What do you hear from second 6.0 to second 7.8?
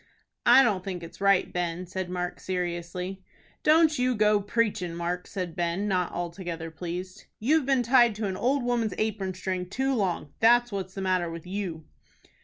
altogether pleased. "You've